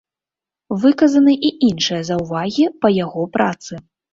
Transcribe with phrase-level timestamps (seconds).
[0.85, 3.73] Выказаны і іншыя заўвагі па яго працы.